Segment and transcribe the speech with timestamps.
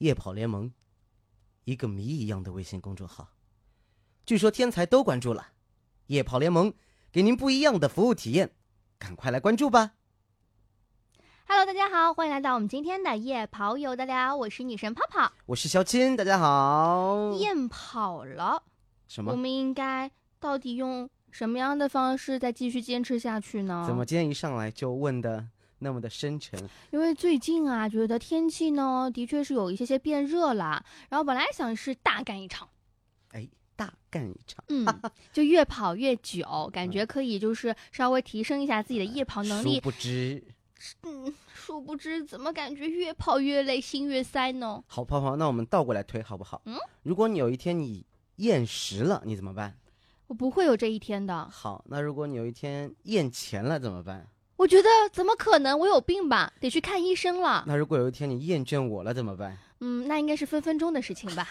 [0.00, 0.72] 夜跑联盟，
[1.64, 3.32] 一个谜一样的微信公众号，
[4.24, 5.48] 据说天才都关注了。
[6.06, 6.72] 夜跑联盟
[7.12, 8.52] 给您不一样的服务体验，
[8.98, 9.92] 赶快来关注吧。
[11.46, 15.30] Hello，大家好，欢迎来到我们今天的夜跑有的聊，我是女神泡泡。
[15.44, 17.32] 我是小青，大家好。
[17.32, 18.62] 夜跑了，
[19.06, 19.32] 什么？
[19.32, 23.84] 我们应该到底用什么样的方式再继续坚持下去呢？
[23.86, 24.06] 怎么？
[24.06, 25.46] 今天一上来就问的
[25.80, 26.58] 那么的深沉？
[26.92, 32.68] 因为最近啊，觉得天气呢的确是有一些些变热了，然后本来想是大干一场，
[33.32, 34.86] 哎，大干一场，嗯，
[35.32, 39.80] 就越跑越久，感觉可以就是稍微提升一下自己的夜跑能殊力。
[39.80, 40.42] 不知，
[41.02, 44.82] 嗯，殊不知怎么感觉越跑越累，心越塞呢？
[44.86, 46.62] 好泡泡，那我们倒过来推好不好？
[46.66, 49.76] 嗯，如果你有一天你厌食了，你怎么办？
[50.26, 51.48] 我不会有这一天的。
[51.48, 54.28] 好，那如果你有一天厌钱了怎么办？
[54.60, 55.78] 我觉得怎么可能？
[55.78, 56.52] 我有病吧？
[56.60, 57.64] 得去看医生了。
[57.66, 59.56] 那如果有一天你厌倦我了怎么办？
[59.80, 61.48] 嗯，那应该是分分钟的事情吧。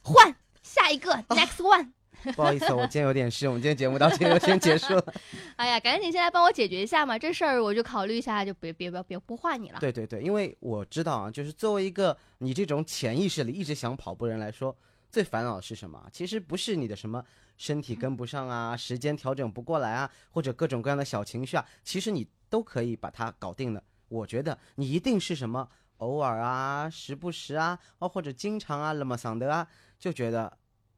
[0.00, 0.32] 换
[0.62, 1.90] 下一个，next one。
[2.36, 5.14] 不好意思，我今天有点事，我们今天节目到这 就先结束了。
[5.58, 9.80] 哎呀，赶紧先来帮我解决一下嘛，这事儿我就考虑一下，就别别别别不换你了。
[9.80, 14.72] 对对对，因为我知道啊，就是作为一个你这种潜意识里一直想跑步的人来说，
[15.10, 16.00] 最烦恼的是什么？
[16.12, 17.24] 其实不是你的什么
[17.58, 23.82] 身体跟不上啊，时间调整不过来啊，或者各种各样的小情绪啊，其实你都可以把它搞定的。
[24.08, 29.66] 我觉得你一定是什么偶尔啊、时不时啊，哦或者经常啊、那么桑的啊，
[29.98, 30.46] 就觉得，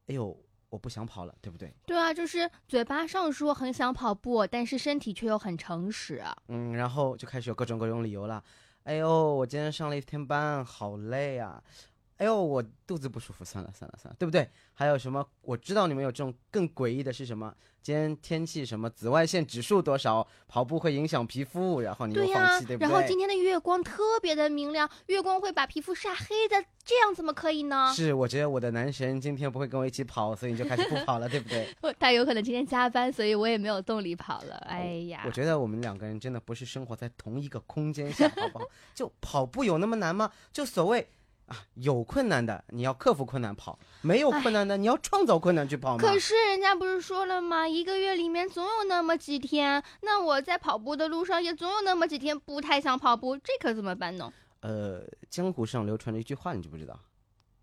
[0.07, 1.73] 哎呦，我不想跑了，对不对？
[1.85, 6.21] 对啊，就是嘴巴上说很想跑步，但是身体却又很诚实。
[6.49, 8.43] 嗯，然后就开始有各种各种理由了。
[8.83, 11.63] 哎呦，我今天上了一天班，好累啊！
[12.17, 14.49] 哎呦，我肚子不舒服，算了算了算了，对不对？
[14.73, 15.25] 还有什么？
[15.41, 17.53] 我知道你们有这种更诡异的是什么？
[17.81, 20.25] 今天天气什么紫外线指数多少？
[20.47, 22.89] 跑步会影响皮肤，然后你又放弃，对不对？
[22.89, 27.91] 然后今天的月光特别的明亮，月光会把皮肤晒黑的，这样怎么可以呢？
[27.93, 31.67] 是，我觉得我的男神今天不会跟我一起跑，所以你就开始不跑了，对不对？
[31.99, 34.55] 他有可能今天加班，所以我也没有动力跑了。
[34.67, 38.65] 哎呀，我觉得我们两个人真的不是生活在同一个空间下，好不好？
[38.95, 40.31] 就跑步有那么难吗？
[40.53, 41.05] 就所谓
[41.45, 46.01] 啊，有困难的你要克服困难跑，没有困难的你要创造困难去跑嘛。
[46.01, 47.67] 可是人家不是说了吗？
[47.67, 54.33] 一个月里面总有那么几天，那我在跑步的路上也总有那么几天不太想跑步，这可怎么办呢？
[54.61, 56.99] 呃，江湖上流传着一句话，你知不知道？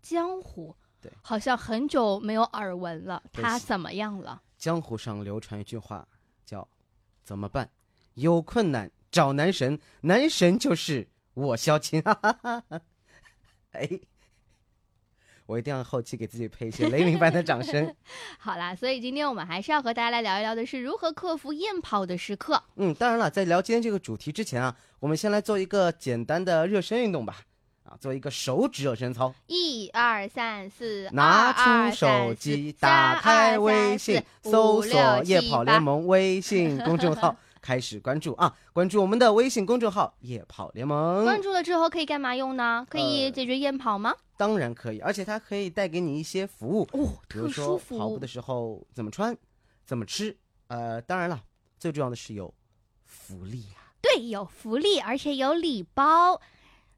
[0.01, 4.41] 江湖，对好像很久没有耳闻了，他怎么样了？
[4.57, 6.07] 江湖上流传一句话，
[6.45, 6.65] 叫
[7.25, 7.69] “怎么办？
[8.13, 12.81] 有困难找男神，男神就是我萧琴。”哈哈哈哈。
[13.73, 13.89] 哎，
[15.45, 17.93] 我一定要后期给自己配一些雷鸣般的掌声。
[18.39, 22.63] 好啦，所以今天我们还是要和大家来聊一聊的是如何克服厌跑的时刻。
[22.77, 27.37] 嗯，当然了，在聊今天这个主题之前啊，我们先来做一个简单的热身运动吧。
[27.83, 29.35] 啊，做一个手指热身操。
[29.47, 31.51] 一二三四，拿
[31.91, 35.83] 出手机，打开微信，搜索“夜跑联。
[35.83, 38.53] 盟”微信公众号，开始关注啊！
[38.73, 42.85] 关注我们的微信公众号“夜跑联盟关注了之后可以干嘛用呢？
[42.89, 49.35] 可以呃解决夜跑吗？”，当然可以，而且它可以带给你一些服务，哦，比如特殊说服务跑步的时候怎么穿，
[49.85, 50.35] 怎么吃。
[50.67, 51.41] 呃，当然了，
[51.79, 52.53] 最重要的是有
[53.05, 53.95] 福利啊！
[54.01, 56.41] 对，有福利，而且有礼包。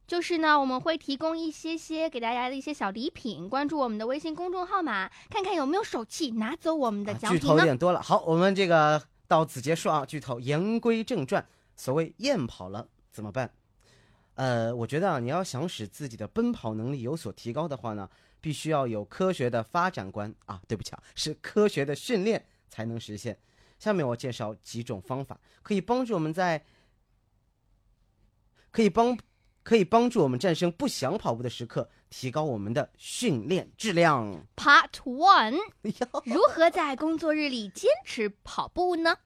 [0.08, 7.48] 就是呢，我们会提供一些些给大家的一些小礼品，关注我们的微信公众号码，看看有没有手气拿走我们的奖品呢？
[7.48, 8.02] 透有点多了。
[8.04, 10.06] 好，我们这个到此结束啊！
[10.06, 11.46] 剧透，言归正传。
[11.76, 13.52] 所谓厌跑了怎么办？
[14.36, 18.10] 呃，我觉得啊，你要想使自己的奔跑能力有所提高的话呢，
[18.40, 20.62] 必须要有科学的发展观啊。
[20.68, 23.38] 对不起啊，是科学的训练才能实现。
[23.80, 26.64] 下面我介绍几种方法，可以帮助我们在，
[28.72, 29.18] 可以帮
[29.66, 34.46] 可以帮助我们战胜不想跑步的时刻，提高我们的训练质量。
[34.56, 35.58] Part One：
[36.24, 39.18] 如何在工作日里坚持跑步呢？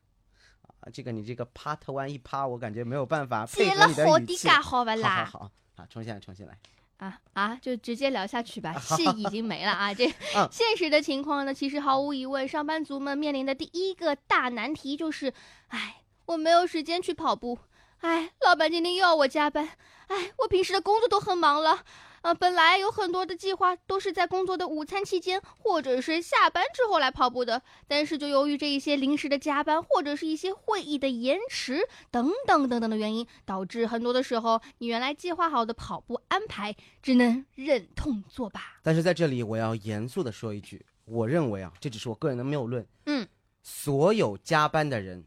[0.79, 4.07] 啊，这个你这个 part one 一趴，我感觉没有办法配接了合你的语气。
[4.07, 5.25] 火的嘎好吧啦！
[5.25, 6.57] 好好，好，重新来，重新来。
[6.95, 9.93] 啊啊，就直接聊下去吧， 戏已经没了啊！
[9.93, 10.05] 这
[10.35, 15.33] 嗯现实的情况呢，其实毫无疑问，上班族们面临的第一个大难题就是，
[15.67, 17.59] 哎，我没有时间去跑步，
[18.01, 19.69] 哎，老板今天又要我加班，
[20.07, 21.83] 哎，我平时的工作都很忙了，
[22.21, 36.73] 呃，本来有很多的计划都是在工作的午餐期间或者是下班之后来跑步的，但是就由于这一些临时的加班或者是一些会议的延迟等等等等的原因，导致很多的时候你原来计划好的跑步安排
[37.03, 38.61] 只能忍痛作罢。
[38.81, 42.87] 但是在这里，我要严肃的说一句，我认为啊，这只是我个人的谬论。
[43.07, 43.27] 嗯，
[43.61, 45.25] 所有加班的人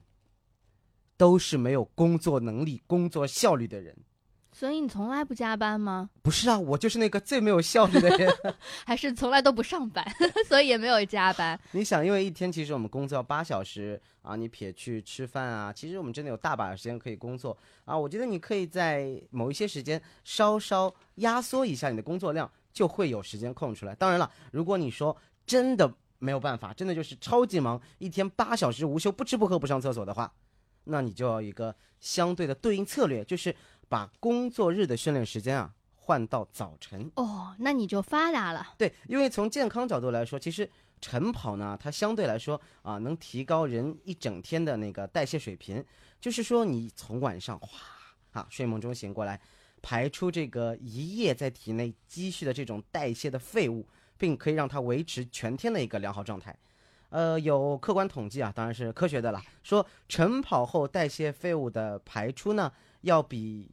[1.23, 3.97] 都是没有工作能力、工作效率的人。
[4.51, 6.11] 所以你从来不加班吗？
[6.21, 8.29] 不是啊，我就是那个最没有效率的人。
[8.85, 10.05] 还是从来都不上班，
[10.49, 11.57] 所以也没有加班？
[11.71, 17.97] 你想，因为一天其实我们工作要八小时啊，你撇去吃饭啊，其实我们真的有大把的时间可以工作啊。
[17.97, 23.95] 我觉得你可以在某一些时间稍稍压缩一下你的工作量，就会有时间空出来。
[23.95, 25.17] 当然了，如果你说
[25.47, 30.31] 真的没有办法，真的就是超级忙，一天八小时无休，不吃不喝不上厕所的话，
[30.85, 33.55] 那你就要一个相对的对应策略，就是
[33.89, 37.11] 把工作日的训练时间啊换到早晨。
[37.17, 38.75] 哦，那你就发达了。
[38.77, 40.69] 对，因为从健康角度来说，其实
[41.01, 45.85] 晨跑呢，它相对来说啊，能提高人一整天的那个代谢水平。
[46.21, 47.69] 就是说，你从晚上哗
[48.31, 49.41] 啊睡梦中醒过来，
[49.81, 56.57] 排出这个一夜在体内积蓄的这种代谢的废物，并可以让它维持全天的一个良好状态。
[57.13, 62.73] 呃，有客观统计啊，当然是科学的了，说晨跑后代谢废物的排出呢，
[63.03, 63.71] 要比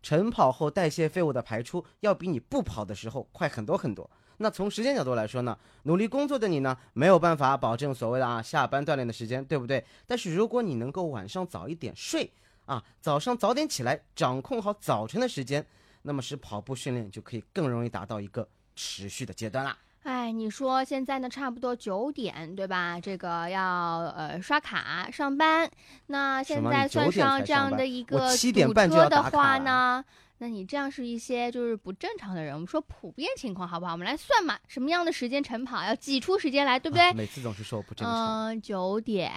[0.00, 4.08] 晨跑后代谢废物的排出要比你不跑的时候快很多很多。
[4.36, 9.84] 那从时间角度来说呢，努力工作的你呢，没有办法保证所谓的啊下班锻炼的时间，对不对？
[10.06, 12.32] 但是如果你能够晚上早一点睡
[12.66, 15.66] 啊，早上早点起来，掌控好早晨的时间，
[16.02, 19.76] 那么使跑步训练就可以更容易达到一个持续的阶段啦。
[20.02, 23.00] 哎，你说现在呢，差不多九点，对吧？
[23.00, 25.70] 这个要呃刷卡上班，
[26.08, 30.04] 那现在算上这样的一个堵车的话呢，
[30.36, 32.52] 那你这样是一些就是不正常的人。
[32.52, 33.92] 我们说普遍情况好不好？
[33.92, 37.10] 我们来算嘛，什么样的时间晨跑要挤出时间来，对不对？
[37.14, 38.48] 每次总是说不正常。
[38.48, 39.32] 嗯，九点，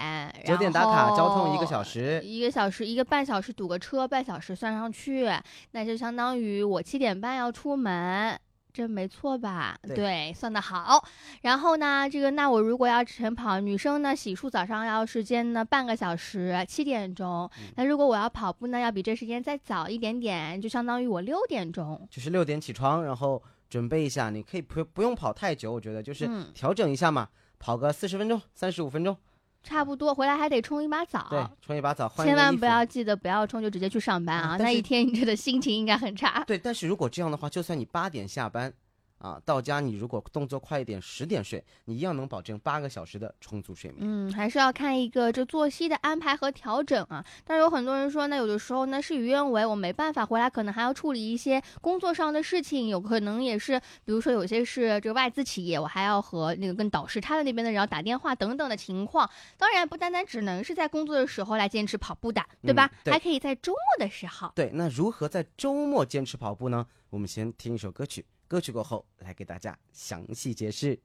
[0.46, 5.32] 九点打卡，交通一个小时，一个小时一个半小时堵个车，半小时算上去，
[5.72, 8.38] 那就相当于我七点半要出门。
[8.78, 9.76] 这没错吧？
[9.82, 11.04] 对，算的好。
[11.42, 17.50] 然后呢，这个那我如果要晨跑，女生呢洗漱早上要时间呢半个小时，七点钟。
[17.76, 22.08] 那如果我要跑步呢，要比这时间再早一点点，就相当于我六点钟。
[22.12, 27.28] 就是六点起床，然后准备一下，你可以不不用跑太久，我觉得就是调整一下嘛，
[27.58, 29.18] 跑个四十分钟、三十五分钟。
[29.64, 31.28] 差不多，回来还得冲一把澡。
[31.30, 34.58] 对，冲一把澡，千万不要记得不要冲就直接去上班啊！
[34.58, 36.44] 那一天你这的心情应该很差。
[36.46, 38.74] 对，但是如果这样的话，就算你八点下班。
[39.20, 44.00] 啊，到家你如果动作快一点，十点睡，你一样能保证八个小时的充足睡眠。
[44.02, 47.26] 嗯，还是要看一个这作息的安排和调整啊。
[47.44, 59.30] 但是有很多人说，那有的时候呢事与愿违，我没办法回来，可能还要处理一些工作上的事情，有可能也是，比如说有些是这个外资企业，我还要和那个跟导师他的那边的人要打电话等等的情况。
[59.58, 62.90] 当然，不单单只能是在工作的时候来坚持跑步的，对吧？
[63.06, 64.52] 还可以在周末的时候。
[64.54, 66.86] 对，那如何在周末坚持跑步呢？
[67.10, 68.24] 我们先听一首歌曲。
[68.49, 70.99] 歌曲过后，来给大家详细解释。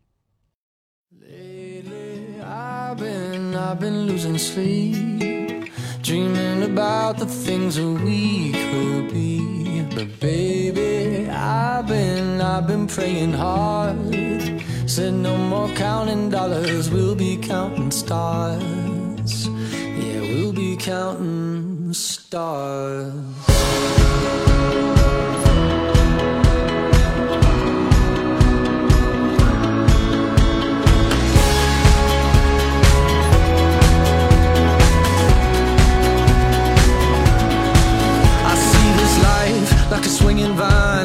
[1.21, 5.71] Lately, I've been, I've been losing sleep,
[6.03, 9.85] dreaming about the things that we could be.
[9.95, 13.95] But baby, I've been, I've been praying hard.
[14.85, 19.47] Said no more counting dollars, we'll be counting stars.
[19.47, 23.13] Yeah, we'll be counting stars.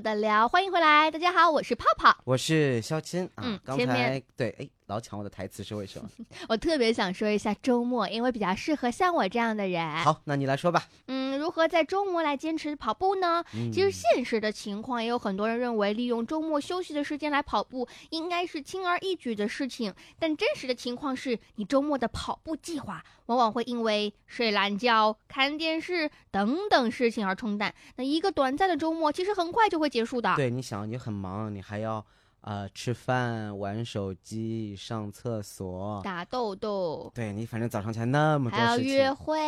[0.00, 2.16] 的聊，欢迎回来，大家好，我是泡泡。
[2.24, 6.10] 我是肖钦啊，嗯刚才对，哎，老抢我的台词是为什么？
[6.50, 9.88] 我特别想说一下周末，因为比较适合像我这样的人。
[9.98, 10.82] 好，那你来说吧。
[11.06, 13.44] 嗯，如何在周末来坚持跑步呢？
[13.54, 27.72] 嗯其实现实的情况也有很多人认为，利用周末休息的时间来跑步应该是轻而易举的事情，但真实的情况是你周末的跑步计划往往会因为睡懒觉、看电视等等事情而冲淡。
[27.94, 30.34] 那一个短暂的周末其实很快就会结束的。
[30.34, 32.04] 对，你想你很忙，你还要
[32.42, 38.78] 呃吃饭、玩手机、上厕所，打豆豆，对你反正早上起来那么多还要。
[38.78, 39.38] 约会。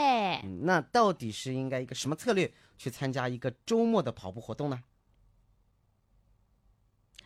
[0.45, 4.79] 嗯，那到底是应该一个什么策略去参加一个周末的跑步活动呢？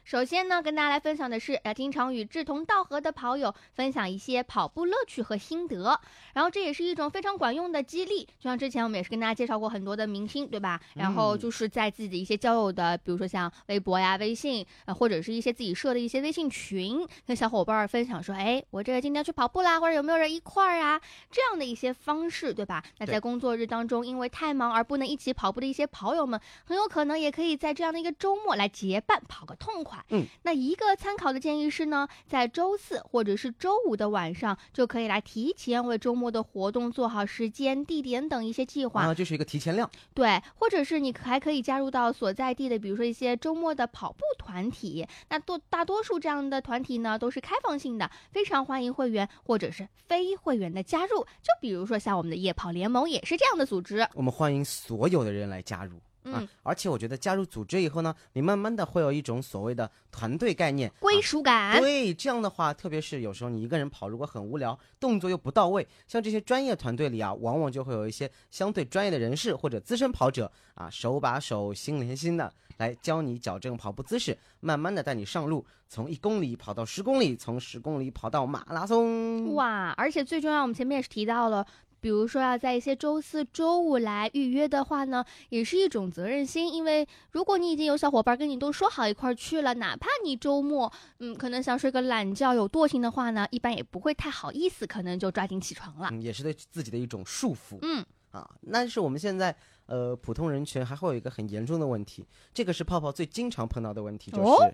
[0.07, 6.01] 首先呢，跟大家来分享的是，要经常与志同道合的跑友分享一些跑步乐趣和心得，
[6.33, 8.25] 然后这也是一种非常管用的激励。
[8.25, 10.81] 就像之前我们也是跟大家介绍过很多的明星，对吧？
[10.95, 21.01] 然后嗯就是在自己的一些交友的，比如说像微博呀、微信，呃，或者是一些自己设的一些微信群，跟小伙伴儿分享说，哎，我这个今天要去跑步啦，或者有没有人一块儿啊？
[21.33, 22.81] 这样的一些方式，对吧？
[22.99, 29.96] 那在工作日当中，因为太忙而不能一起跑步的一些跑友们，很有可能也可以在这样的一个周末来结伴跑个痛快。
[30.11, 39.03] 嗯，那一个参考的建议是呢，在周四或者是周五的晚上，就可以来提前为周末的活动做好时间、地点等一些计划。
[39.03, 39.91] 啊，这是一个提前量。
[40.15, 45.07] 对，或者是你还可以加入到所在地的，比如说一些周末的跑步团体。
[45.29, 51.21] 那多大多数这样的团体呢，都是开放性的，非常欢迎会员或者是非会员的加入。
[51.43, 54.07] 就比如说像我们的夜跑联盟也是这样的组织。
[54.15, 55.99] 我们欢迎所有的人来加入。
[56.33, 61.81] 啊嗯，，而且我觉得加入组织以后呢，你慢慢的会有一种所谓的团队概念，归啊属感。
[61.81, 79.55] 对，这样的话，特别是有时候你一个人跑，如果很无聊，动作又不到位，像这些专业团队里啊，往往就会有一些相对专业的人士或者资深跑者啊，手把手、心连心的来教你矫正跑步姿势，慢慢的带你上路，从一公里跑到十公里，从十公里跑到马拉松。
[79.55, 81.67] 哇，而且最重要，我们前面也是提到了。
[82.01, 86.73] 比如说要在一些周四周五来预约的话呢，也是一种责任心。
[86.73, 96.09] 因为如果你已经有小伙伴跟你都说好一块儿去了，哪怕你周末嗯可能想睡个懒觉有惰性的话呢，一般也不会太好意思，可能就抓紧起床了。
[96.13, 97.79] 嗯，也是对自己的一种束缚。
[97.83, 99.55] 嗯，啊，但是我们现在
[99.87, 104.73] 呃普通人群还会有一个很严重的问题，这个是泡泡最经常碰到的问题，就是、哦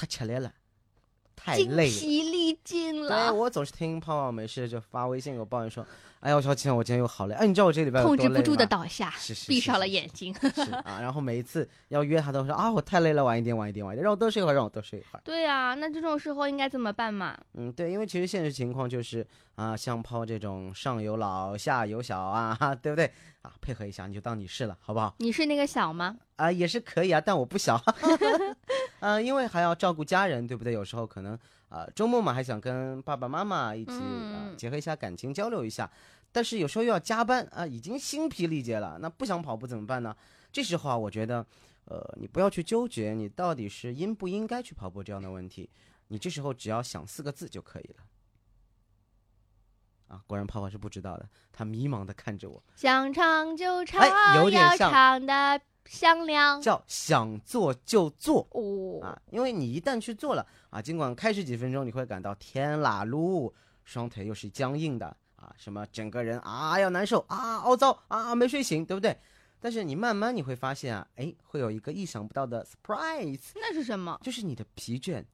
[0.00, 0.54] 他起来了，
[1.48, 1.98] 太精累了。
[1.98, 5.84] 疲力尽对了，我总是听泡泡没事就发微信给我抱怨说，
[6.20, 7.34] 哎呀，我小琴，我今天又好累。
[7.34, 10.34] 哎，你知道我这个礼拜控制不住的倒下，是是闭上了眼睛。
[10.54, 15.20] 是 啊，然后每一次要约他都说啊，我太累了，晚一点，晚一点，晚一点，让我多睡一会儿，让我多睡一会儿。
[15.24, 17.36] 对啊，那这种时候应该怎么办嘛？
[17.54, 23.10] 嗯，对，因为其实现实情况就是啊，像泡这种上有老下有小啊，哈对不对？
[23.42, 25.14] 啊，配合一下，你就当你是了，好不好？
[25.18, 26.16] 你是那个小吗？
[26.36, 27.80] 啊，也是可以啊，但我不小，
[29.00, 30.72] 呃，因为还要照顾家人，对不对？
[30.72, 31.38] 有时候可能
[31.68, 35.90] 啊、周末嘛，还想跟爸爸妈妈一起啊、嗯结合一下感情，交流一下，
[36.32, 40.16] 但是有时候又要加班啊、已经心疲力竭了，那不想跑步怎么办呢？
[40.50, 41.44] 这时候啊，我觉得，
[41.84, 45.68] 呃，你不要去纠结你到底是应不应该去跑步这样的问题，
[46.08, 48.04] 你这时候只要想四个字就可以了。
[50.08, 56.60] 啊，果然泡泡是不知道的，他迷茫的看着我，想唱就唱，哎有点要像唱的响亮。
[56.60, 58.46] 叫想做就做。
[58.52, 63.52] 哦，啊，因为你一旦去做了啊，尽管开始几分钟你会感到天啦噜，
[63.84, 69.18] 双腿又是僵硬的啊，什么整个人啊要难受啊凹糟啊没睡醒，对不对？
[69.60, 74.20] 但是你慢慢你会发现啊，哎，会有一个意想不到的 surprise，那是什么？
[74.22, 75.24] 就是你的疲倦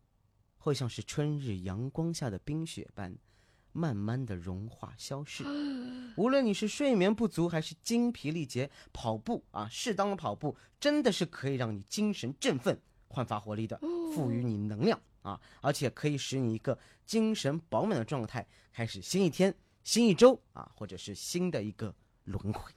[0.56, 3.14] 会像是春日阳光下的冰雪般，
[3.74, 5.44] 慢慢的融化消逝。
[6.16, 13.78] 无论你是睡眠不足还是精疲力竭，跑步啊，适当的跑步真的是可以让你精神振奋、焕发活力的，
[14.14, 22.72] 赋予你能量啊，而且可以使你一个精神饱满的状态，开始新一天、新一周啊，或者是新的一个轮回。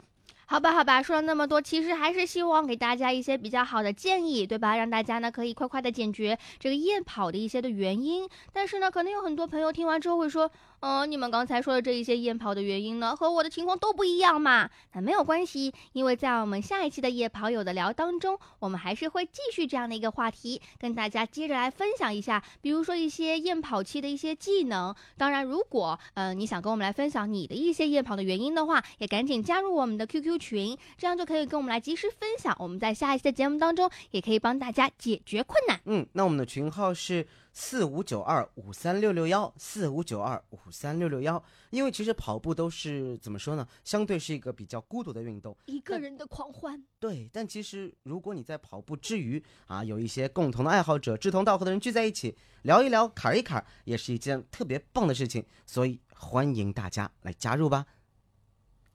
[0.50, 4.78] 好吧，好吧，说了那么多，其实还是希望给大家一些比较好的建议，对吧？
[4.78, 8.30] 让大家呢可以快快的解决这个夜跑的一些的原因。
[8.54, 10.50] 但是呢，可能有很多朋友听完之后会说，
[10.80, 14.70] 嗯、你们刚才说的这一些夜跑的原因呢，和我的情况都不一样嘛。
[14.94, 24.96] 那没有关系，因为在我们下一期的夜跑有的聊当中，我们还是会继续这样的一个话题，跟大家接着来分享一下，比如说一些夜跑期的一些技能。
[25.18, 32.56] 当然，如果呃你想跟我们来分享你的一些夜跑的原因的话，也赶紧加入我们的 QQ 群，这样就可以跟我们来及时分享。
[32.60, 35.80] 我们在下一期的节目当中，也可以帮大家解决困难。
[35.86, 41.42] 嗯，那我们的群号是四五九二五三六六幺，四五九二五三六六幺。
[41.70, 43.68] 因为其实跑步都是怎么说呢？
[43.84, 46.82] 相对是一个比较孤独的运动，一个人的狂欢。
[47.00, 55.44] 对，但其实如果你在跑步之余啊，有一些共同的爱好者、志同道合的人聚在一起聊一聊、侃一侃，也是一件特别棒的事情。
[55.66, 57.86] 所以欢迎大家来加入吧。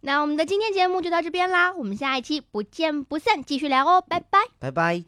[0.05, 5.05] 那我们的今天节目就到这边啦，我们下一期不见不散，继续聊哦，拜拜，拜拜。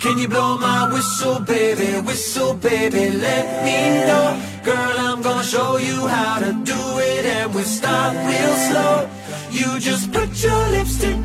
[0.00, 2.00] Can you blow my whistle, baby?
[2.04, 4.36] Whistle, baby, let me know.
[4.64, 9.06] Girl, I'm gonna show you how to do it, and we start real slow.
[9.50, 11.21] You just put your lips together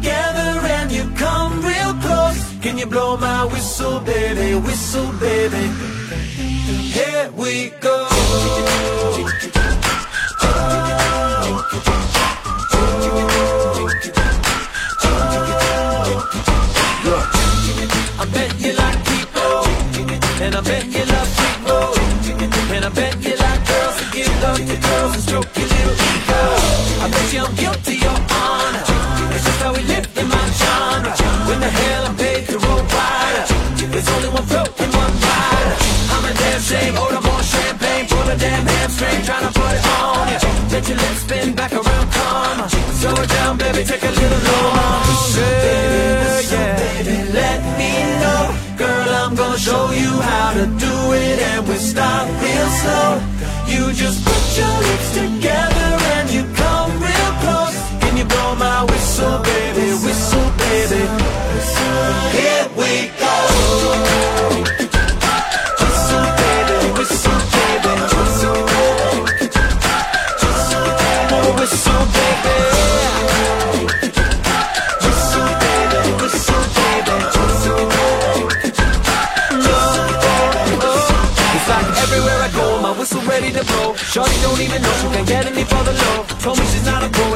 [2.77, 4.53] You blow my whistle, baby?
[4.53, 5.67] Whistle, baby.
[6.93, 8.07] Here we go.
[18.19, 19.65] I bet you like people,
[20.43, 21.95] and I bet you love people,
[22.75, 25.93] and I bet you like girls to give love to girls and stroke your little
[25.93, 26.41] ego.
[27.01, 28.83] I bet you I'm guilty, your honor.
[29.33, 30.76] It's just how we live in my genre.
[43.67, 45.07] Down, baby, take a little longer.
[46.51, 48.43] Yeah, baby, let me know.
[48.77, 53.21] Girl, I'm gonna show you how to do it, and we start real slow.
[53.67, 54.96] You just put your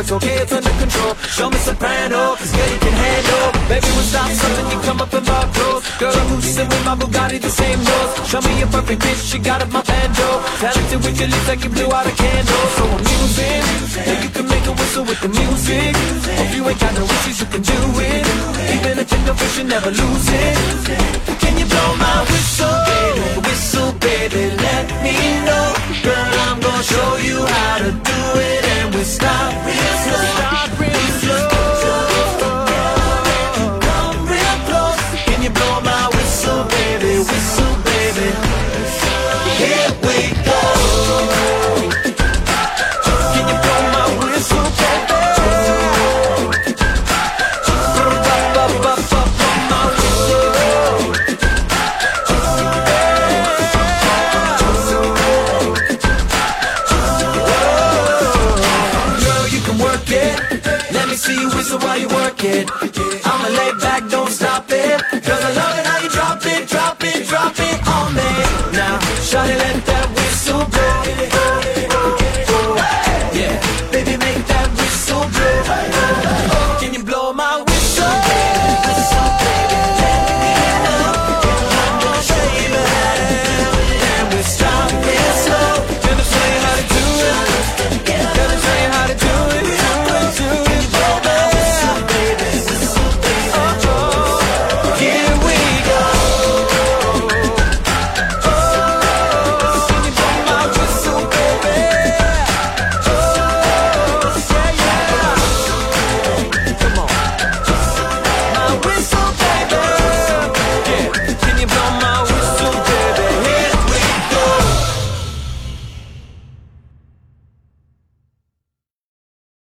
[0.02, 1.14] it's okay, it's under control.
[1.30, 3.46] Show me soprano, cause girl you can handle.
[3.70, 5.86] Baby, we'll stop something, you come up in my clothes.
[6.02, 8.12] Girl, I'm loose with my Bugatti, the same nose.
[8.30, 10.28] Show me your perfect bitch, she got up my banjo.
[10.58, 12.66] Talented with your lips like you blew out a candle.
[12.78, 13.64] So I'm using,
[14.10, 15.94] and you can make a whistle with the music.
[16.44, 18.26] If you ain't got no wishes, you can do it.
[18.74, 20.58] Even a chicken fish, you never lose it.
[21.42, 23.22] Can you blow my whistle, baby?
[23.46, 25.68] Whistle, baby, let me know.
[26.02, 30.01] Girl, I'm gonna show you how to do it, and we stop real